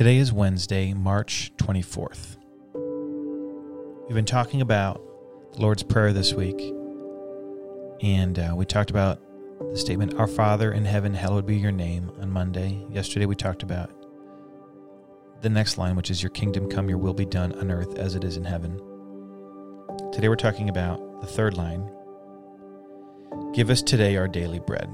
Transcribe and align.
Today 0.00 0.16
is 0.16 0.32
Wednesday, 0.32 0.94
March 0.94 1.52
24th. 1.58 2.38
We've 4.06 4.14
been 4.14 4.24
talking 4.24 4.62
about 4.62 4.98
the 5.52 5.60
Lord's 5.60 5.82
Prayer 5.82 6.14
this 6.14 6.32
week, 6.32 6.58
and 8.00 8.38
uh, 8.38 8.54
we 8.56 8.64
talked 8.64 8.88
about 8.88 9.20
the 9.60 9.76
statement, 9.76 10.14
Our 10.14 10.26
Father 10.26 10.72
in 10.72 10.86
heaven, 10.86 11.12
hallowed 11.12 11.44
be 11.44 11.58
your 11.58 11.70
name, 11.70 12.10
on 12.18 12.30
Monday. 12.30 12.82
Yesterday, 12.90 13.26
we 13.26 13.36
talked 13.36 13.62
about 13.62 13.90
the 15.42 15.50
next 15.50 15.76
line, 15.76 15.96
which 15.96 16.10
is, 16.10 16.22
Your 16.22 16.30
kingdom 16.30 16.70
come, 16.70 16.88
your 16.88 16.96
will 16.96 17.12
be 17.12 17.26
done 17.26 17.52
on 17.58 17.70
earth 17.70 17.98
as 17.98 18.14
it 18.14 18.24
is 18.24 18.38
in 18.38 18.44
heaven. 18.46 18.80
Today, 20.12 20.30
we're 20.30 20.36
talking 20.36 20.70
about 20.70 21.20
the 21.20 21.26
third 21.26 21.58
line 21.58 21.86
Give 23.52 23.68
us 23.68 23.82
today 23.82 24.16
our 24.16 24.28
daily 24.28 24.60
bread. 24.60 24.88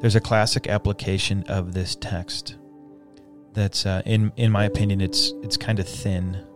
There's 0.00 0.16
a 0.16 0.20
classic 0.20 0.66
application 0.66 1.44
of 1.46 1.74
this 1.74 1.94
text 1.94 2.56
that's 3.52 3.86
uh, 3.86 4.02
in 4.04 4.32
in 4.36 4.50
my 4.50 4.64
opinion 4.64 5.00
it's 5.00 5.32
it's 5.42 5.56
kind 5.56 5.78
of 5.78 5.88
thin. 5.88 6.46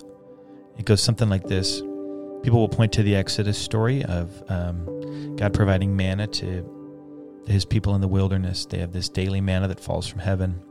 It 0.78 0.84
goes 0.84 1.02
something 1.02 1.28
like 1.28 1.44
this: 1.44 1.80
People 2.42 2.60
will 2.60 2.68
point 2.68 2.92
to 2.92 3.02
the 3.02 3.16
Exodus 3.16 3.58
story 3.58 4.04
of 4.04 4.42
um, 4.48 5.36
God 5.36 5.54
providing 5.54 5.96
manna 5.96 6.26
to 6.28 7.42
His 7.46 7.64
people 7.64 7.94
in 7.94 8.00
the 8.00 8.08
wilderness. 8.08 8.66
They 8.66 8.78
have 8.78 8.92
this 8.92 9.08
daily 9.08 9.40
manna 9.40 9.68
that 9.68 9.80
falls 9.80 10.06
from 10.06 10.20
heaven. 10.20 10.62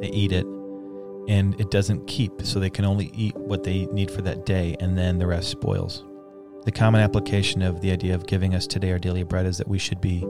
They 0.00 0.08
eat 0.08 0.32
it, 0.32 0.46
and 1.28 1.58
it 1.60 1.70
doesn't 1.70 2.06
keep, 2.06 2.42
so 2.42 2.58
they 2.58 2.70
can 2.70 2.84
only 2.84 3.10
eat 3.14 3.36
what 3.36 3.62
they 3.62 3.86
need 3.86 4.10
for 4.10 4.22
that 4.22 4.44
day, 4.44 4.76
and 4.80 4.98
then 4.98 5.18
the 5.18 5.26
rest 5.26 5.50
spoils. 5.50 6.04
The 6.64 6.72
common 6.72 7.00
application 7.02 7.62
of 7.62 7.80
the 7.80 7.90
idea 7.92 8.14
of 8.14 8.26
giving 8.26 8.54
us 8.54 8.66
today 8.66 8.90
our 8.92 8.98
daily 8.98 9.22
bread 9.22 9.46
is 9.46 9.58
that 9.58 9.68
we 9.68 9.78
should 9.78 10.00
be 10.00 10.24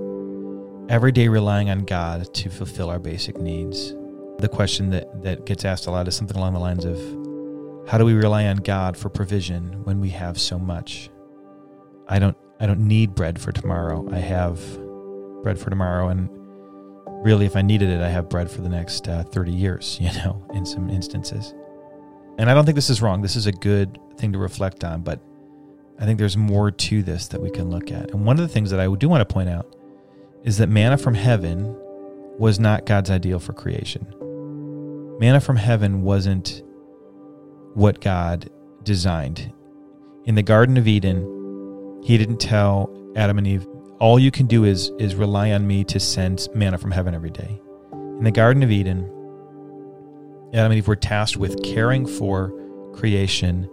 every 0.89 1.13
day 1.13 1.29
relying 1.29 1.71
on 1.71 1.85
God 1.85 2.35
to 2.35 2.51
fulfill 2.51 2.91
our 2.91 2.99
basic 2.99 3.39
needs 3.39 3.95
the 4.39 4.49
question 4.49 4.91
that, 4.91 5.23
that 5.23 5.47
gets 5.47 5.65
asked 5.65 5.87
a 5.87 5.91
lot 5.91 6.09
is 6.09 6.17
something 6.17 6.37
along 6.37 6.55
the 6.55 6.61
lines 6.61 6.85
of 6.85 6.99
how 7.89 7.99
do 7.99 8.05
we 8.05 8.15
rely 8.15 8.47
on 8.47 8.57
God 8.57 8.97
for 8.97 9.09
provision 9.09 9.85
when 9.85 10.01
we 10.01 10.11
have 10.11 10.41
so 10.41 10.59
much? 10.59 11.11
I 12.09 12.19
don't 12.19 12.37
I 12.61 12.67
don't 12.67 12.81
need 12.81 13.15
bread 13.15 13.41
for 13.41 13.53
tomorrow. 13.53 14.09
I 14.13 14.19
have 14.19 14.61
bread 15.43 15.59
for 15.59 15.71
tomorrow 15.71 16.09
and 16.09 16.29
really 17.25 17.47
if 17.47 17.57
I 17.57 17.63
needed 17.63 17.91
it 17.91 18.01
I 18.01 18.09
have 18.09 18.29
bread 18.29 18.51
for 18.51 18.63
the 18.63 18.69
next 18.69 19.09
uh, 19.09 19.25
30 19.25 19.53
years, 19.53 19.99
you 20.01 20.13
know, 20.13 20.45
in 20.55 20.65
some 20.65 20.89
instances. 20.89 21.55
And 22.39 22.51
I 22.51 22.55
don't 22.55 22.65
think 22.65 22.75
this 22.75 22.91
is 22.91 23.01
wrong. 23.01 23.23
This 23.23 23.37
is 23.37 23.47
a 23.47 23.53
good 23.53 23.99
thing 24.17 24.33
to 24.33 24.39
reflect 24.39 24.83
on, 24.83 25.03
but 25.03 25.21
I 26.01 26.05
think 26.05 26.19
there's 26.19 26.37
more 26.37 26.71
to 26.71 27.03
this 27.03 27.29
that 27.29 27.41
we 27.41 27.51
can 27.51 27.71
look 27.71 27.93
at. 27.93 28.11
And 28.11 28.27
one 28.27 28.39
of 28.39 28.47
the 28.47 28.53
things 28.53 28.71
that 28.71 28.81
I 28.81 28.93
do 28.95 29.09
want 29.09 29.27
to 29.27 29.33
point 29.33 29.49
out 29.49 29.77
is 30.43 30.59
that 30.59 30.69
manna 30.69 30.99
from 30.99 31.15
heaven 31.15 31.77
was 32.39 32.59
not 32.59 32.87
God's 32.87 33.11
ideal 33.11 33.39
for 33.39 33.53
creation 33.53 34.13
manna 35.19 35.41
from 35.41 35.57
heaven 35.57 36.03
wasn't 36.03 36.63
what 37.75 38.01
God 38.01 38.51
designed. 38.83 39.53
In 40.25 40.35
the 40.35 40.43
Garden 40.43 40.77
of 40.77 40.89
Eden, 40.89 42.01
he 42.03 42.19
didn't 42.19 42.39
tell 42.39 42.91
Adam 43.17 43.39
and 43.39 43.47
Eve, 43.47 43.67
all 44.01 44.19
you 44.19 44.31
can 44.31 44.47
do 44.47 44.65
is, 44.65 44.91
is 44.99 45.15
rely 45.15 45.53
on 45.53 45.67
me 45.67 45.85
to 45.85 46.01
send 46.01 46.49
manna 46.55 46.79
from 46.79 46.91
heaven 46.91 47.15
every 47.15 47.31
day. 47.31 47.61
In 47.93 48.25
the 48.25 48.31
Garden 48.31 48.63
of 48.63 48.71
Eden, 48.71 49.11
Adam 50.53 50.73
and 50.73 50.75
Eve 50.75 50.89
were 50.89 50.97
tasked 50.97 51.37
with 51.37 51.63
caring 51.63 52.07
for 52.07 52.53
creation 52.93 53.69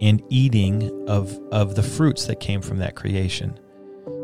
and 0.00 0.22
eating 0.28 1.08
of, 1.08 1.38
of 1.52 1.74
the 1.74 1.82
fruits 1.82 2.26
that 2.26 2.40
came 2.40 2.60
from 2.60 2.78
that 2.78 2.96
creation. 2.96 3.58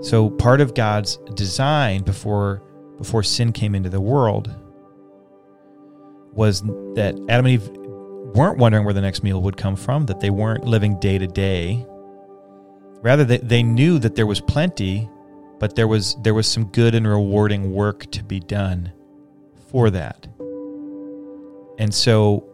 So 0.03 0.31
part 0.31 0.61
of 0.61 0.75
God's 0.75 1.17
design 1.35 2.03
before 2.03 2.63
before 2.99 3.23
sin 3.23 3.53
came 3.53 3.75
into 3.75 3.89
the 3.89 4.01
world 4.01 4.55
was 6.33 6.63
that 6.95 7.15
Adam 7.29 7.47
and 7.47 7.49
Eve 7.49 7.69
weren't 8.35 8.59
wondering 8.59 8.85
where 8.85 8.95
the 8.95 9.01
next 9.01 9.23
meal 9.23 9.43
would 9.43 9.57
come 9.57 9.77
from, 9.77 10.07
that 10.07 10.21
they 10.21 10.31
weren't 10.31 10.65
living 10.65 10.99
day 11.01 11.19
to 11.19 11.27
day. 11.27 11.87
Rather, 13.03 13.25
they, 13.25 13.39
they 13.39 13.63
knew 13.63 13.99
that 13.99 14.15
there 14.15 14.27
was 14.27 14.41
plenty, 14.41 15.09
but 15.59 15.77
there 15.77 15.89
was 15.89 16.17
there 16.23 16.35
was 16.35 16.47
some 16.47 16.65
good 16.67 16.95
and 16.95 17.07
rewarding 17.07 17.73
work 17.73 18.11
to 18.13 18.25
be 18.25 18.41
done 18.41 18.93
for 19.71 19.91
that. 19.91 20.27
And 21.79 21.93
so 21.93 22.49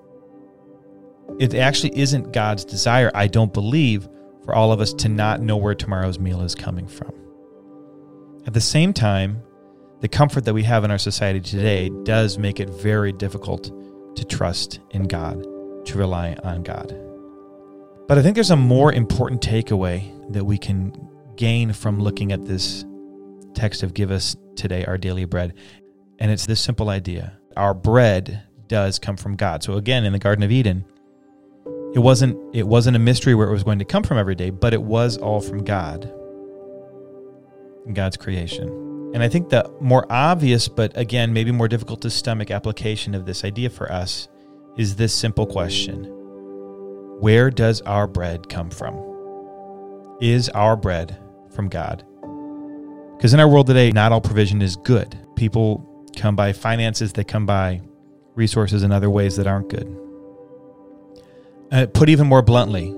it 1.38 1.54
actually 1.54 1.98
isn't 1.98 2.32
God's 2.32 2.64
desire, 2.64 3.10
I 3.14 3.26
don't 3.26 3.52
believe, 3.52 4.08
for 4.44 4.54
all 4.54 4.72
of 4.72 4.80
us 4.80 4.92
to 4.94 5.08
not 5.08 5.40
know 5.42 5.56
where 5.56 5.74
tomorrow's 5.74 6.18
meal 6.18 6.40
is 6.40 6.54
coming 6.54 6.86
from. 6.86 7.12
At 8.46 8.54
the 8.54 8.60
same 8.60 8.92
time, 8.92 9.42
the 10.00 10.08
comfort 10.08 10.44
that 10.44 10.54
we 10.54 10.62
have 10.62 10.84
in 10.84 10.90
our 10.90 10.98
society 10.98 11.40
today 11.40 11.90
does 12.04 12.38
make 12.38 12.60
it 12.60 12.70
very 12.70 13.12
difficult 13.12 13.72
to 14.16 14.24
trust 14.24 14.80
in 14.90 15.04
God, 15.04 15.42
to 15.86 15.98
rely 15.98 16.36
on 16.44 16.62
God. 16.62 16.96
But 18.06 18.18
I 18.18 18.22
think 18.22 18.36
there's 18.36 18.50
a 18.50 18.56
more 18.56 18.92
important 18.92 19.42
takeaway 19.42 20.32
that 20.32 20.44
we 20.44 20.56
can 20.56 20.92
gain 21.36 21.72
from 21.72 22.00
looking 22.00 22.32
at 22.32 22.44
this 22.44 22.84
text 23.54 23.82
of 23.82 23.92
Give 23.94 24.10
us 24.10 24.36
today 24.56 24.84
our 24.84 24.98
daily 24.98 25.24
bread. 25.24 25.54
And 26.18 26.30
it's 26.30 26.46
this 26.46 26.60
simple 26.60 26.88
idea 26.88 27.38
our 27.56 27.74
bread 27.74 28.44
does 28.68 28.98
come 28.98 29.16
from 29.16 29.34
God. 29.34 29.62
So 29.62 29.74
again, 29.74 30.04
in 30.04 30.12
the 30.12 30.18
Garden 30.18 30.44
of 30.44 30.52
Eden, 30.52 30.84
it 31.94 31.98
wasn't 31.98 32.38
it 32.54 32.66
wasn't 32.66 32.96
a 32.96 33.00
mystery 33.00 33.34
where 33.34 33.48
it 33.48 33.52
was 33.52 33.64
going 33.64 33.78
to 33.80 33.84
come 33.84 34.02
from 34.02 34.16
every 34.18 34.34
day, 34.34 34.50
but 34.50 34.72
it 34.72 34.82
was 34.82 35.16
all 35.16 35.40
from 35.40 35.64
God. 35.64 36.12
God's 37.92 38.16
creation. 38.16 38.87
And 39.14 39.22
I 39.22 39.28
think 39.28 39.48
the 39.48 39.70
more 39.80 40.06
obvious, 40.10 40.68
but 40.68 40.96
again, 40.96 41.32
maybe 41.32 41.50
more 41.50 41.68
difficult 41.68 42.02
to 42.02 42.10
stomach 42.10 42.50
application 42.50 43.14
of 43.14 43.24
this 43.24 43.44
idea 43.44 43.70
for 43.70 43.90
us 43.90 44.28
is 44.76 44.96
this 44.96 45.14
simple 45.14 45.46
question 45.46 46.04
Where 47.20 47.50
does 47.50 47.80
our 47.82 48.06
bread 48.06 48.48
come 48.48 48.70
from? 48.70 49.04
Is 50.20 50.48
our 50.50 50.76
bread 50.76 51.18
from 51.50 51.68
God? 51.68 52.04
Because 53.16 53.34
in 53.34 53.40
our 53.40 53.48
world 53.48 53.66
today, 53.66 53.90
not 53.90 54.12
all 54.12 54.20
provision 54.20 54.62
is 54.62 54.76
good. 54.76 55.18
People 55.36 56.06
come 56.16 56.36
by 56.36 56.52
finances, 56.52 57.12
they 57.12 57.24
come 57.24 57.46
by 57.46 57.80
resources 58.34 58.82
in 58.82 58.92
other 58.92 59.10
ways 59.10 59.36
that 59.36 59.46
aren't 59.46 59.68
good. 59.68 59.96
Uh, 61.72 61.86
put 61.86 62.08
even 62.08 62.26
more 62.26 62.42
bluntly, 62.42 62.94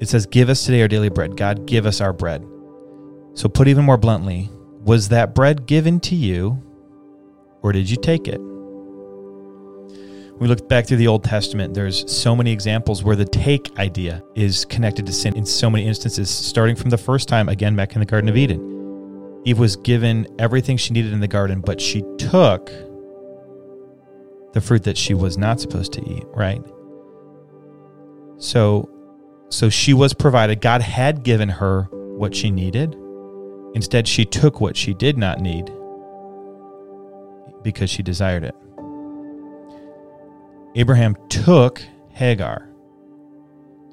it 0.00 0.08
says, 0.08 0.26
Give 0.26 0.48
us 0.48 0.64
today 0.64 0.82
our 0.82 0.88
daily 0.88 1.08
bread. 1.08 1.36
God, 1.36 1.66
give 1.66 1.86
us 1.86 2.00
our 2.00 2.12
bread. 2.12 2.44
So, 3.34 3.48
put 3.48 3.68
even 3.68 3.84
more 3.84 3.96
bluntly, 3.96 4.50
was 4.80 5.08
that 5.08 5.34
bread 5.34 5.66
given 5.66 6.00
to 6.00 6.14
you, 6.14 6.62
or 7.62 7.72
did 7.72 7.90
you 7.90 7.96
take 7.96 8.28
it? 8.28 8.40
we 10.38 10.48
look 10.48 10.68
back 10.68 10.86
through 10.86 10.96
the 10.96 11.06
Old 11.06 11.22
Testament, 11.22 11.74
there's 11.74 12.10
so 12.10 12.34
many 12.34 12.52
examples 12.52 13.04
where 13.04 13.16
the 13.16 13.24
take 13.24 13.78
idea 13.78 14.22
is 14.34 14.64
connected 14.64 15.06
to 15.06 15.12
sin 15.12 15.36
in 15.36 15.46
so 15.46 15.70
many 15.70 15.86
instances, 15.86 16.28
starting 16.28 16.74
from 16.74 16.90
the 16.90 16.98
first 16.98 17.28
time, 17.28 17.48
again, 17.48 17.76
back 17.76 17.94
in 17.94 18.00
the 18.00 18.06
Garden 18.06 18.28
of 18.28 18.36
Eden. 18.36 19.42
Eve 19.44 19.58
was 19.58 19.76
given 19.76 20.26
everything 20.38 20.76
she 20.76 20.92
needed 20.92 21.12
in 21.12 21.20
the 21.20 21.28
garden, 21.28 21.60
but 21.60 21.80
she 21.80 22.02
took 22.18 22.66
the 24.52 24.60
fruit 24.60 24.82
that 24.84 24.96
she 24.96 25.14
was 25.14 25.38
not 25.38 25.60
supposed 25.60 25.92
to 25.92 26.10
eat, 26.10 26.24
right? 26.34 26.62
So 28.38 28.90
so 29.50 29.68
she 29.68 29.94
was 29.94 30.14
provided. 30.14 30.60
God 30.60 30.80
had 30.80 31.22
given 31.22 31.48
her 31.48 31.82
what 31.92 32.34
she 32.34 32.50
needed. 32.50 32.96
Instead, 33.74 34.06
she 34.06 34.24
took 34.24 34.60
what 34.60 34.76
she 34.76 34.94
did 34.94 35.18
not 35.18 35.40
need 35.40 35.70
because 37.62 37.90
she 37.90 38.02
desired 38.02 38.44
it. 38.44 38.54
Abraham 40.76 41.16
took 41.28 41.82
Hagar. 42.10 42.68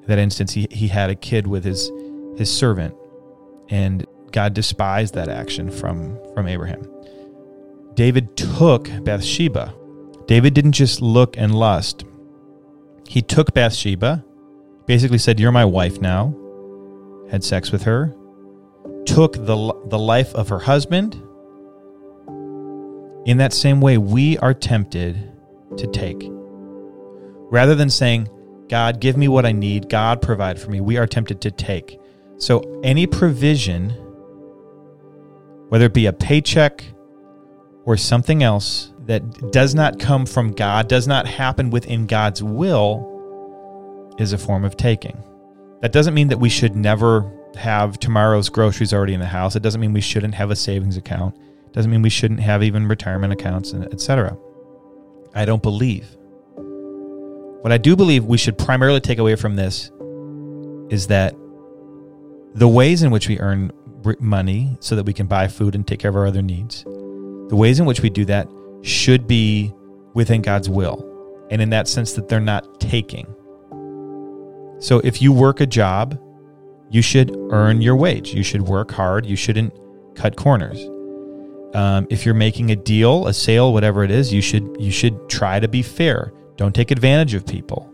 That 0.08 0.20
instance, 0.20 0.54
he, 0.54 0.68
he 0.72 0.88
had 0.88 1.10
a 1.10 1.16
kid 1.16 1.48
with 1.48 1.64
his, 1.64 1.92
his 2.38 2.56
servant, 2.56 2.96
and 3.70 4.06
God 4.32 4.54
despised 4.54 5.14
that 5.14 5.30
action 5.30 5.70
from, 5.72 6.20
from 6.34 6.48
Abraham. 6.48 6.88
David 7.94 8.36
took 8.36 8.90
Bathsheba. 9.04 9.74
David 10.28 10.54
didn't 10.54 10.72
just 10.74 11.02
look 11.02 11.38
and 11.38 11.54
lust, 11.54 12.06
he 13.12 13.22
took 13.22 13.54
Bathsheba, 13.54 14.24
basically 14.86 15.18
said, 15.18 15.38
You're 15.38 15.52
my 15.52 15.66
wife 15.66 16.00
now, 16.00 16.34
had 17.30 17.44
sex 17.44 17.70
with 17.70 17.84
her, 17.84 18.16
took 19.12 19.34
the, 19.34 19.74
the 19.88 20.00
life 20.00 20.34
of 20.36 20.48
her 20.48 20.60
husband, 20.60 21.22
in 23.26 23.38
that 23.38 23.52
same 23.52 23.82
way, 23.82 23.98
we 23.98 24.38
are 24.38 24.54
tempted 24.54 25.32
to 25.76 25.88
take. 25.88 26.30
Rather 27.52 27.76
than 27.76 27.90
saying, 27.90 28.30
God, 28.70 29.02
give 29.02 29.18
me 29.18 29.28
what 29.28 29.46
I 29.46 29.52
need, 29.52 29.90
God, 29.90 30.22
provide 30.22 30.58
for 30.58 30.72
me, 30.72 30.80
we 30.80 30.98
are 30.98 31.06
tempted 31.06 31.42
to 31.42 31.52
take. 31.52 32.00
So, 32.38 32.62
any 32.86 33.06
provision, 33.06 33.90
whether 35.68 35.86
it 35.86 35.94
be 35.94 36.06
a 36.06 36.14
paycheck 36.14 36.86
or 37.84 37.98
something 37.98 38.42
else 38.42 38.94
that 39.08 39.52
does 39.52 39.76
not 39.76 40.00
come 40.00 40.26
from 40.26 40.54
God, 40.54 40.88
does 40.88 41.06
not 41.06 41.28
happen 41.28 41.70
within 41.70 42.08
God's 42.08 42.42
will, 42.42 44.16
is 44.18 44.32
a 44.32 44.38
form 44.38 44.64
of 44.64 44.78
taking. 44.78 45.22
That 45.82 45.92
doesn't 45.92 46.14
mean 46.14 46.30
that 46.30 46.40
we 46.40 46.48
should 46.48 46.78
never 46.78 47.41
have 47.56 48.00
tomorrow's 48.00 48.50
groceries 48.50 48.94
already 48.94 49.14
in 49.14 49.20
the 49.20 49.26
house. 49.26 49.56
It 49.56 49.64
doesn't 49.64 49.82
mean 49.82 49.94
we 49.94 50.02
shouldn't 50.02 50.36
have 50.36 50.52
a 50.52 50.56
savings 50.56 50.98
account. 50.98 51.36
It 51.66 51.74
doesn't 51.74 51.92
mean 51.92 52.02
we 52.02 52.10
shouldn't 52.10 52.40
have 52.40 52.64
even 52.64 52.88
retirement 52.88 53.34
accounts, 53.34 53.72
and 53.72 53.86
etc. 53.94 54.38
I 55.34 55.46
don't 55.46 55.62
believe. 55.62 56.16
What 57.62 57.72
I 57.72 57.78
do 57.78 57.96
believe 57.96 58.26
we 58.26 58.38
should 58.38 58.58
primarily 58.58 59.00
take 59.00 59.20
away 59.20 59.36
from 59.36 59.56
this 59.56 59.92
is 60.90 61.08
that 61.08 61.36
the 62.56 62.68
ways 62.68 63.04
in 63.04 63.12
which 63.12 63.28
we 63.28 63.40
earn 63.40 63.72
money 64.20 64.76
so 64.80 64.96
that 64.96 65.06
we 65.06 65.14
can 65.14 65.28
buy 65.28 65.48
food 65.48 65.76
and 65.76 65.88
take 65.88 66.00
care 66.00 66.10
of 66.10 66.16
our 66.16 66.26
other 66.26 66.42
needs, 66.42 66.84
the 66.84 67.56
ways 67.56 67.80
in 67.80 67.86
which 67.86 68.02
we 68.02 68.10
do 68.10 68.26
that 68.26 68.50
should 68.82 69.28
be 69.28 69.74
within 70.14 70.42
God's 70.42 70.70
will. 70.70 71.08
And 71.52 71.62
in 71.62 71.70
that 71.70 71.88
sense, 71.88 72.14
that 72.14 72.28
they're 72.28 72.40
not 72.40 72.80
taking. 72.80 73.28
So 74.80 75.00
if 75.04 75.22
you 75.22 75.32
work 75.32 75.62
a 75.62 75.68
job, 75.68 76.20
you 76.92 77.02
should 77.02 77.34
earn 77.52 77.82
your 77.82 77.96
wage. 77.96 78.34
You 78.34 78.44
should 78.44 78.64
work 78.64 78.92
hard. 78.92 79.26
You 79.26 79.38
shouldn't 79.38 79.74
cut 80.16 80.36
corners. 80.36 80.78
Um, 81.74 82.06
if 82.10 82.26
you're 82.26 82.36
making 82.36 82.70
a 82.70 82.76
deal, 82.76 83.28
a 83.28 83.34
sale, 83.34 83.72
whatever 83.72 84.04
it 84.04 84.12
is, 84.12 84.34
you 84.34 84.42
should 84.42 84.76
you 84.78 84.92
should 84.92 85.30
try 85.30 85.60
to 85.62 85.70
be 85.70 85.82
fair. 85.82 86.34
Don't 86.58 86.76
take 86.76 86.92
advantage 86.92 87.34
of 87.34 87.46
people. 87.46 87.88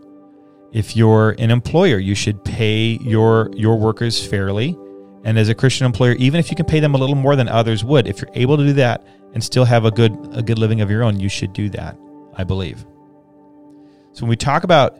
If 0.72 0.96
you're 0.96 1.36
an 1.38 1.52
employer, 1.52 1.98
you 1.98 2.16
should 2.16 2.44
pay 2.44 2.98
your 3.00 3.50
your 3.54 3.78
workers 3.78 4.26
fairly. 4.26 4.76
And 5.22 5.38
as 5.38 5.48
a 5.48 5.54
Christian 5.54 5.86
employer, 5.86 6.12
even 6.14 6.40
if 6.40 6.50
you 6.50 6.56
can 6.56 6.66
pay 6.66 6.80
them 6.80 6.94
a 6.96 6.98
little 6.98 7.14
more 7.14 7.36
than 7.36 7.48
others 7.48 7.84
would, 7.84 8.08
if 8.08 8.20
you're 8.20 8.30
able 8.34 8.56
to 8.56 8.64
do 8.64 8.72
that 8.74 9.06
and 9.32 9.44
still 9.44 9.64
have 9.64 9.84
a 9.84 9.92
good 9.92 10.12
a 10.32 10.42
good 10.42 10.58
living 10.58 10.80
of 10.80 10.90
your 10.90 11.04
own, 11.04 11.20
you 11.20 11.28
should 11.28 11.52
do 11.52 11.70
that, 11.70 11.96
I 12.34 12.42
believe. 12.42 12.84
So 14.12 14.22
when 14.22 14.30
we 14.30 14.36
talk 14.36 14.64
about 14.64 14.98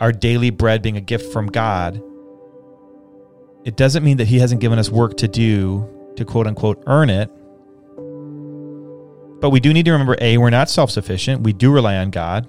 our 0.00 0.12
daily 0.12 0.50
bread 0.50 0.82
being 0.82 0.98
a 0.98 1.00
gift 1.00 1.32
from 1.32 1.46
God, 1.46 2.02
it 3.64 3.76
doesn't 3.76 4.02
mean 4.02 4.16
that 4.16 4.26
he 4.26 4.38
hasn't 4.38 4.60
given 4.60 4.78
us 4.78 4.90
work 4.90 5.16
to 5.18 5.28
do 5.28 5.88
to 6.16 6.24
quote 6.24 6.46
unquote 6.46 6.82
earn 6.86 7.10
it. 7.10 7.30
But 9.40 9.50
we 9.50 9.60
do 9.60 9.72
need 9.72 9.84
to 9.86 9.92
remember 9.92 10.16
A, 10.20 10.38
we're 10.38 10.50
not 10.50 10.70
self 10.70 10.90
sufficient. 10.90 11.42
We 11.42 11.52
do 11.52 11.72
rely 11.72 11.96
on 11.96 12.10
God. 12.10 12.48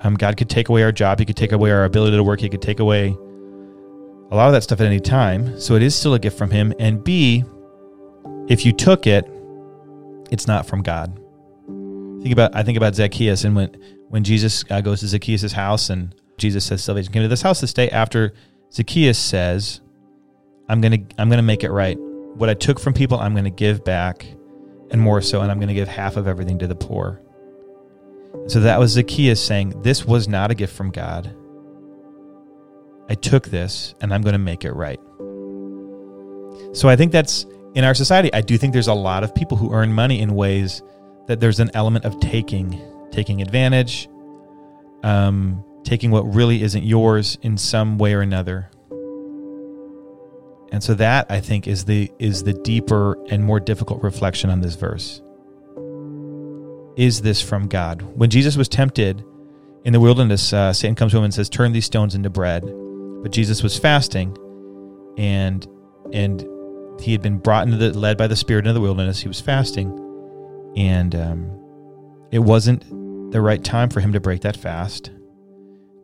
Um, 0.00 0.14
God 0.14 0.36
could 0.36 0.48
take 0.48 0.68
away 0.68 0.82
our 0.84 0.92
job. 0.92 1.18
He 1.18 1.24
could 1.24 1.36
take 1.36 1.52
away 1.52 1.72
our 1.72 1.84
ability 1.84 2.16
to 2.16 2.22
work. 2.22 2.40
He 2.40 2.48
could 2.48 2.62
take 2.62 2.78
away 2.78 3.16
a 4.30 4.36
lot 4.36 4.46
of 4.46 4.52
that 4.52 4.62
stuff 4.62 4.80
at 4.80 4.86
any 4.86 5.00
time. 5.00 5.58
So 5.58 5.74
it 5.74 5.82
is 5.82 5.96
still 5.96 6.14
a 6.14 6.18
gift 6.18 6.38
from 6.38 6.50
Him. 6.50 6.72
And 6.78 7.02
B, 7.02 7.44
if 8.48 8.64
you 8.64 8.72
took 8.72 9.06
it, 9.06 9.28
it's 10.30 10.46
not 10.46 10.66
from 10.66 10.82
God. 10.82 11.18
Think 12.22 12.32
about 12.32 12.54
I 12.54 12.62
think 12.62 12.76
about 12.76 12.94
Zacchaeus 12.94 13.44
and 13.44 13.56
when 13.56 13.76
when 14.08 14.24
Jesus 14.24 14.64
uh, 14.70 14.80
goes 14.80 15.00
to 15.00 15.08
Zacchaeus' 15.08 15.52
house 15.52 15.90
and 15.90 16.14
Jesus 16.36 16.64
says 16.64 16.82
salvation 16.82 17.12
came 17.12 17.22
to 17.22 17.28
this 17.28 17.42
house 17.42 17.60
this 17.60 17.72
day 17.72 17.90
after 17.90 18.32
Zacchaeus 18.72 19.18
says, 19.18 19.80
I'm 20.68 20.80
gonna 20.80 20.98
I'm 21.18 21.28
gonna 21.30 21.42
make 21.42 21.64
it 21.64 21.70
right. 21.70 21.96
What 21.98 22.48
I 22.48 22.54
took 22.54 22.78
from 22.78 22.92
people, 22.92 23.18
I'm 23.18 23.34
gonna 23.34 23.50
give 23.50 23.84
back, 23.84 24.26
and 24.90 25.00
more 25.00 25.20
so, 25.20 25.40
and 25.40 25.50
I'm 25.50 25.60
gonna 25.60 25.74
give 25.74 25.88
half 25.88 26.16
of 26.16 26.26
everything 26.28 26.58
to 26.58 26.66
the 26.66 26.76
poor. 26.76 27.20
So 28.46 28.60
that 28.60 28.78
was 28.78 28.92
Zacchaeus 28.92 29.44
saying, 29.44 29.82
This 29.82 30.04
was 30.04 30.28
not 30.28 30.50
a 30.50 30.54
gift 30.54 30.74
from 30.74 30.90
God. 30.90 31.34
I 33.10 33.14
took 33.14 33.48
this 33.48 33.94
and 34.00 34.12
I'm 34.12 34.22
to 34.22 34.38
make 34.38 34.64
it 34.64 34.72
right. 34.72 35.00
So 36.74 36.88
I 36.88 36.96
think 36.96 37.12
that's 37.12 37.46
in 37.74 37.84
our 37.84 37.94
society. 37.94 38.32
I 38.32 38.40
do 38.40 38.58
think 38.58 38.72
there's 38.72 38.88
a 38.88 38.94
lot 38.94 39.24
of 39.24 39.34
people 39.34 39.56
who 39.56 39.72
earn 39.72 39.92
money 39.92 40.20
in 40.20 40.34
ways 40.34 40.82
that 41.26 41.40
there's 41.40 41.60
an 41.60 41.70
element 41.74 42.04
of 42.04 42.18
taking, 42.20 42.80
taking 43.10 43.40
advantage, 43.40 44.08
um, 45.02 45.64
taking 45.84 46.10
what 46.10 46.22
really 46.22 46.62
isn't 46.62 46.84
yours 46.84 47.38
in 47.42 47.56
some 47.56 47.98
way 47.98 48.14
or 48.14 48.20
another. 48.20 48.70
And 50.70 50.82
so 50.82 50.94
that 50.94 51.26
I 51.30 51.40
think 51.40 51.66
is 51.66 51.84
the 51.84 52.10
is 52.18 52.42
the 52.42 52.52
deeper 52.52 53.16
and 53.30 53.42
more 53.42 53.60
difficult 53.60 54.02
reflection 54.02 54.50
on 54.50 54.60
this 54.60 54.74
verse. 54.74 55.22
Is 56.96 57.22
this 57.22 57.40
from 57.40 57.68
God? 57.68 58.02
When 58.02 58.28
Jesus 58.28 58.56
was 58.56 58.68
tempted 58.68 59.24
in 59.84 59.92
the 59.92 60.00
wilderness, 60.00 60.52
uh, 60.52 60.72
Satan 60.72 60.94
comes 60.94 61.12
to 61.12 61.18
him 61.18 61.24
and 61.24 61.32
says, 61.32 61.48
"Turn 61.48 61.72
these 61.72 61.86
stones 61.86 62.14
into 62.14 62.28
bread." 62.28 62.64
But 63.22 63.32
Jesus 63.32 63.62
was 63.62 63.78
fasting, 63.78 64.36
and 65.16 65.66
and 66.12 66.46
he 67.00 67.12
had 67.12 67.22
been 67.22 67.38
brought 67.38 67.66
into 67.66 67.78
the 67.78 67.96
led 67.98 68.18
by 68.18 68.26
the 68.26 68.36
Spirit 68.36 68.66
into 68.66 68.74
the 68.74 68.80
wilderness. 68.80 69.20
He 69.20 69.28
was 69.28 69.40
fasting, 69.40 69.88
and 70.76 71.14
um, 71.14 71.50
it 72.30 72.40
wasn't 72.40 72.84
the 73.32 73.40
right 73.40 73.62
time 73.62 73.88
for 73.88 74.00
him 74.00 74.12
to 74.12 74.20
break 74.20 74.42
that 74.42 74.56
fast. 74.56 75.10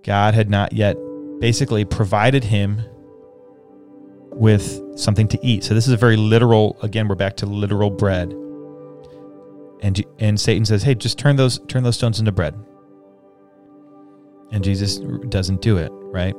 God 0.05 0.35
had 0.35 0.51
not 0.51 0.73
yet 0.73 0.97
basically 1.41 1.85
provided 1.85 2.45
him 2.45 2.83
with 4.35 4.99
something 4.99 5.29
to 5.29 5.39
eat. 5.47 5.65
So 5.65 5.75
this 5.75 5.87
is 5.87 5.93
a 5.93 5.97
very 5.97 6.17
literal. 6.17 6.77
Again, 6.83 7.09
we're 7.09 7.15
back 7.15 7.37
to 7.39 7.47
literal 7.47 7.91
bread. 7.91 8.33
And 9.81 10.05
and 10.19 10.39
Satan 10.41 10.65
says, 10.65 10.83
"Hey, 10.83 10.95
just 10.95 11.19
turn 11.19 11.37
those 11.37 11.61
turn 11.69 11.83
those 11.83 11.97
stones 11.97 12.19
into 12.19 12.33
bread." 12.33 12.55
And 14.51 14.63
Jesus 14.63 14.99
doesn't 15.29 15.63
do 15.63 15.79
it, 15.79 15.91
right? 15.93 16.35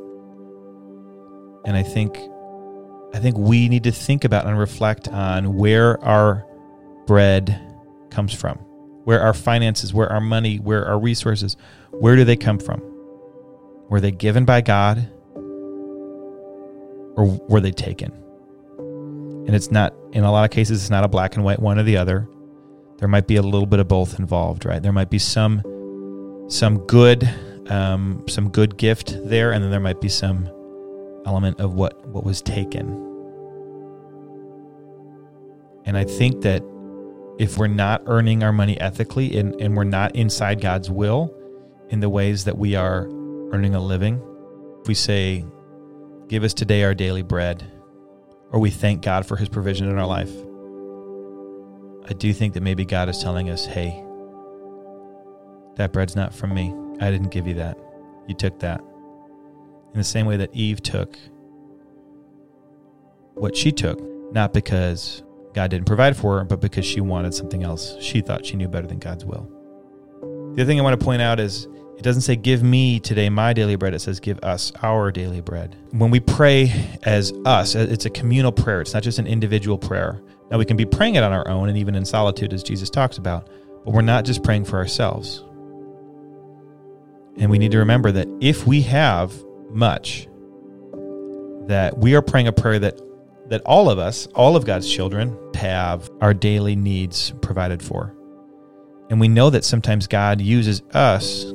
And 1.66 1.76
I 1.76 1.84
think 1.84 2.18
I 3.14 3.20
think 3.20 3.38
we 3.38 3.70
need 3.70 3.84
to 3.84 3.92
think 3.92 4.26
about 4.26 4.46
and 4.46 4.58
reflect 4.58 5.08
on 5.08 5.56
where 5.56 6.04
our 6.04 6.46
bread 7.08 7.62
comes 8.10 8.34
from, 8.34 8.58
where 9.06 9.22
our 9.22 9.34
finances, 9.34 9.94
where 9.94 10.12
our 10.12 10.20
money, 10.20 10.58
where 10.58 10.86
our 10.86 11.00
resources, 11.00 11.56
where 11.92 12.16
do 12.16 12.24
they 12.26 12.36
come 12.36 12.60
from? 12.60 12.82
Were 13.90 14.02
they 14.02 14.12
given 14.12 14.44
by 14.44 14.62
God 14.62 15.08
or 17.16 17.26
were 17.48 17.60
they 17.60 17.72
taken? 17.72 18.12
And 19.48 19.56
it's 19.56 19.72
not, 19.72 19.94
in 20.12 20.24
a 20.24 20.32
lot 20.32 20.46
of 20.46 20.52
cases, 20.52 20.82
it's 20.82 20.90
not 20.90 21.04
a 21.04 21.08
black 21.08 21.36
and 21.36 21.44
white 21.44 21.60
one 21.60 21.78
or 21.80 21.84
the 21.84 21.98
other. 21.98 22.28
There 22.98 23.08
might 23.08 23.28
be 23.28 23.36
a 23.36 23.42
little 23.42 23.68
bit 23.68 23.80
of 23.80 23.88
both 23.88 24.20
involved, 24.20 24.66
right? 24.66 24.82
There 24.82 24.94
might 24.94 25.10
be 25.10 25.20
some 25.20 25.62
some 26.48 26.78
good 26.86 27.28
um, 27.70 28.24
some 28.28 28.50
good 28.50 28.78
gift 28.78 29.18
there, 29.26 29.52
and 29.52 29.64
then 29.64 29.72
there 29.72 29.80
might 29.80 30.00
be 30.00 30.10
some 30.10 30.48
element 31.26 31.60
of 31.60 31.74
what, 31.74 32.08
what 32.08 32.24
was 32.24 32.42
taken. 32.42 32.88
And 35.86 35.98
I 35.98 36.04
think 36.04 36.42
that 36.42 36.64
if 37.38 37.58
we're 37.58 37.68
not 37.68 38.04
earning 38.08 38.44
our 38.44 38.54
money 38.54 38.80
ethically 38.80 39.38
and, 39.38 39.60
and 39.60 39.76
we're 39.76 39.84
not 39.84 40.16
inside 40.16 40.62
God's 40.62 40.90
will 40.90 41.36
in 41.90 42.00
the 42.00 42.10
ways 42.10 42.46
that 42.46 42.58
we 42.58 42.76
are 42.76 43.08
earning 43.52 43.76
a 43.76 43.82
living, 43.82 44.22
if 44.82 44.88
we 44.88 44.94
say, 44.94 45.46
Give 46.28 46.44
us 46.44 46.54
today 46.54 46.84
our 46.84 46.96
daily 46.96 47.22
bread, 47.22 47.64
or 48.52 48.60
we 48.60 48.72
thank 48.72 49.04
God 49.04 49.28
for 49.28 49.36
his 49.36 49.48
provision 49.48 49.88
in 49.88 50.00
our 50.00 50.08
life, 50.08 50.32
I 52.10 52.14
do 52.14 52.34
think 52.34 52.54
that 52.56 52.62
maybe 52.62 52.86
God 52.86 53.10
is 53.10 53.20
telling 53.20 53.50
us, 53.50 53.66
Hey, 53.66 54.04
that 55.76 55.92
bread's 55.94 56.16
not 56.16 56.34
from 56.34 56.54
me. 56.54 56.74
I 57.00 57.12
didn't 57.12 57.30
give 57.30 57.48
you 57.48 57.56
that. 57.56 57.78
You 58.28 58.34
took 58.34 58.60
that 58.60 58.80
in 58.80 60.00
the 60.00 60.04
same 60.04 60.26
way 60.26 60.38
that 60.38 60.50
Eve 60.54 60.82
took 60.82 61.18
what 63.36 63.56
she 63.56 63.72
took, 63.72 64.02
not 64.34 64.54
because 64.54 65.24
God 65.54 65.70
didn't 65.70 65.86
provide 65.86 66.18
for 66.18 66.40
her, 66.40 66.44
but 66.44 66.60
because 66.60 66.86
she 66.86 67.02
wanted 67.02 67.34
something 67.34 67.64
else. 67.64 67.96
She 68.02 68.22
thought 68.22 68.46
she 68.46 68.56
knew 68.56 68.68
better 68.68 68.88
than 68.88 69.00
God's 69.00 69.26
will. 69.26 69.50
The 70.56 70.62
other 70.62 70.66
thing 70.66 70.80
I 70.80 70.84
want 70.84 71.00
to 71.00 71.06
point 71.06 71.22
out 71.22 71.40
is 71.40 71.68
it 71.98 72.04
doesn't 72.04 72.22
say, 72.22 72.36
Give 72.36 72.62
me 72.64 73.00
today 73.00 73.30
my 73.30 73.54
daily 73.54 73.76
bread. 73.76 73.94
It 73.94 74.00
says, 74.00 74.20
Give 74.20 74.40
us 74.44 74.72
our 74.82 75.12
daily 75.12 75.42
bread. 75.42 75.76
When 75.92 76.12
we 76.12 76.20
pray 76.20 76.72
as 77.04 77.32
us, 77.46 77.76
uh, 77.76 77.88
it's 77.90 78.06
a 78.06 78.10
communal 78.10 78.52
prayer, 78.52 78.82
it's 78.82 78.94
not 78.94 79.04
just 79.04 79.20
an 79.20 79.28
individual 79.28 79.78
prayer. 79.78 80.22
Now, 80.52 80.58
we 80.58 80.66
can 80.66 80.78
be 80.78 80.86
praying 80.86 81.16
it 81.16 81.24
on 81.24 81.34
our 81.34 81.48
own 81.48 81.70
and 81.70 81.78
even 81.78 81.96
in 81.96 82.06
solitude, 82.06 82.54
as 82.54 82.62
Jesus 82.62 82.90
talks 82.90 83.18
about, 83.18 83.50
but 83.84 83.94
we're 83.94 84.02
not 84.02 84.26
just 84.26 84.44
praying 84.44 84.66
for 84.66 84.78
ourselves. 84.78 85.44
And 87.38 87.50
we 87.50 87.58
need 87.58 87.72
to 87.72 87.80
remember 87.80 88.12
that 88.12 88.28
if 88.42 88.68
we 88.68 88.82
have 88.84 89.34
much 89.72 90.28
that 91.68 91.98
we 91.98 92.16
are 92.16 92.22
praying 92.22 92.48
a 92.48 92.52
prayer 92.52 92.80
that 92.80 93.02
that 93.48 93.62
all 93.62 93.90
of 93.90 94.00
us, 94.00 94.26
all 94.28 94.56
of 94.56 94.66
God's 94.66 94.92
children 94.92 95.38
have 95.54 96.10
our 96.20 96.34
daily 96.34 96.76
needs 96.76 97.32
provided 97.42 97.82
for. 97.82 98.16
And 99.10 99.20
we 99.20 99.28
know 99.28 99.52
that 99.52 99.64
sometimes 99.64 100.08
God 100.08 100.42
uses 100.42 100.82
us 100.94 101.46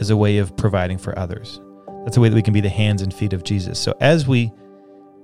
as 0.00 0.10
a 0.10 0.16
way 0.16 0.38
of 0.38 0.56
providing 0.56 0.98
for 0.98 1.18
others. 1.18 1.60
That's 2.04 2.16
a 2.16 2.20
way 2.20 2.28
that 2.28 2.34
we 2.34 2.42
can 2.42 2.54
be 2.54 2.60
the 2.60 2.68
hands 2.68 3.02
and 3.02 3.12
feet 3.12 3.32
of 3.32 3.44
Jesus. 3.44 3.78
So 3.78 3.94
as 4.00 4.26
we 4.26 4.52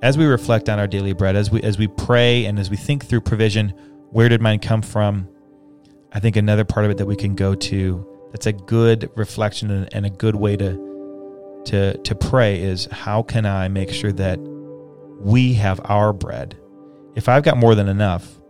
as 0.02 0.18
we 0.18 0.26
reflect 0.26 0.68
on 0.68 0.78
our 0.78 0.86
daily 0.86 1.14
bread, 1.14 1.36
as 1.36 1.50
we 1.50 1.62
as 1.62 1.78
we 1.78 1.88
pray 1.88 2.44
and 2.44 2.58
as 2.58 2.70
we 2.70 2.76
think 2.76 3.06
through 3.06 3.22
provision, 3.22 3.70
where 4.10 4.28
did 4.28 4.40
mine 4.40 4.58
come 4.58 4.82
from? 4.82 5.28
I 6.12 6.20
think 6.20 6.36
another 6.36 6.64
part 6.64 6.84
of 6.84 6.90
it 6.90 6.98
that 6.98 7.06
we 7.06 7.16
can 7.16 7.34
go 7.34 7.54
to 7.54 8.06
that's 8.30 8.46
a 8.46 8.52
good 8.52 9.10
reflection 9.16 9.88
and 9.92 10.04
a 10.04 10.10
good 10.10 10.36
way 10.36 10.56
to 10.56 11.62
to 11.66 11.96
to 11.96 12.14
pray 12.14 12.60
is 12.60 12.86
how 12.86 13.22
can 13.22 13.46
I 13.46 13.68
make 13.68 13.90
sure 13.90 14.12
that 14.12 14.38
we 15.20 15.54
have 15.54 15.80
our 15.84 16.12
bread? 16.12 16.58
If 17.14 17.28
I've 17.28 17.44
got 17.44 17.56
more 17.56 17.74
than 17.74 17.88
enough, 17.88 18.40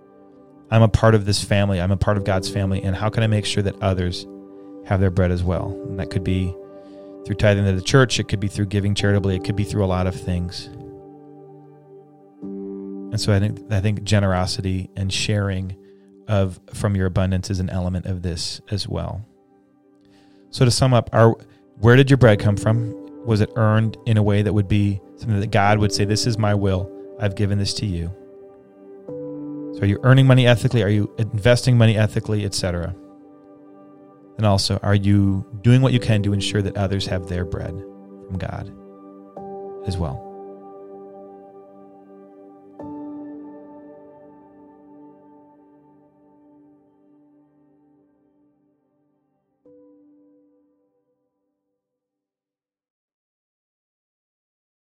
I'm 0.70 0.82
a 0.82 0.88
part 0.88 1.14
of 1.14 1.24
this 1.26 1.44
family. 1.44 1.80
I'm 1.80 1.92
a 1.92 1.96
part 1.96 2.16
of 2.16 2.24
God's 2.24 2.48
family, 2.48 2.82
and 2.82 2.96
how 2.96 3.10
can 3.10 3.22
I 3.22 3.26
make 3.26 3.44
sure 3.44 3.62
that 3.62 3.80
others 3.80 4.26
have 4.86 5.00
their 5.00 5.10
bread 5.10 5.30
as 5.30 5.42
well. 5.42 5.68
And 5.88 5.98
that 5.98 6.10
could 6.10 6.24
be 6.24 6.54
through 7.24 7.36
tithing 7.36 7.64
to 7.64 7.72
the 7.72 7.82
church, 7.82 8.20
it 8.20 8.28
could 8.28 8.40
be 8.40 8.48
through 8.48 8.66
giving 8.66 8.94
charitably, 8.94 9.36
it 9.36 9.44
could 9.44 9.56
be 9.56 9.64
through 9.64 9.84
a 9.84 9.86
lot 9.86 10.06
of 10.06 10.14
things. 10.14 10.66
And 12.42 13.20
so 13.20 13.32
I 13.32 13.38
think 13.38 13.72
I 13.72 13.80
think 13.80 14.02
generosity 14.02 14.90
and 14.96 15.12
sharing 15.12 15.76
of 16.26 16.58
from 16.72 16.96
your 16.96 17.06
abundance 17.06 17.50
is 17.50 17.60
an 17.60 17.70
element 17.70 18.06
of 18.06 18.22
this 18.22 18.60
as 18.70 18.88
well. 18.88 19.24
So 20.50 20.64
to 20.64 20.70
sum 20.70 20.92
up, 20.92 21.10
our 21.12 21.36
where 21.78 21.96
did 21.96 22.10
your 22.10 22.16
bread 22.18 22.40
come 22.40 22.56
from? 22.56 22.92
Was 23.24 23.40
it 23.40 23.50
earned 23.56 23.96
in 24.06 24.16
a 24.16 24.22
way 24.22 24.42
that 24.42 24.52
would 24.52 24.68
be 24.68 25.00
something 25.16 25.40
that 25.40 25.50
God 25.50 25.78
would 25.78 25.92
say, 25.92 26.04
This 26.04 26.26
is 26.26 26.38
my 26.38 26.54
will, 26.54 26.90
I've 27.20 27.36
given 27.36 27.58
this 27.58 27.72
to 27.74 27.86
you? 27.86 28.12
So 29.74 29.80
are 29.82 29.86
you 29.86 29.98
earning 30.02 30.26
money 30.26 30.46
ethically? 30.46 30.82
Are 30.82 30.88
you 30.88 31.12
investing 31.18 31.78
money 31.78 31.96
ethically, 31.96 32.44
etc.? 32.44 32.94
And 34.36 34.46
also, 34.46 34.78
are 34.82 34.94
you 34.94 35.46
doing 35.62 35.80
what 35.80 35.92
you 35.92 36.00
can 36.00 36.22
to 36.24 36.32
ensure 36.32 36.62
that 36.62 36.76
others 36.76 37.06
have 37.06 37.28
their 37.28 37.44
bread 37.44 37.74
from 38.26 38.38
God 38.38 38.72
as 39.86 39.96
well? 39.96 40.33